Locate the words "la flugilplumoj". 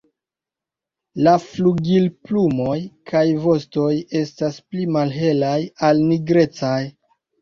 1.25-2.77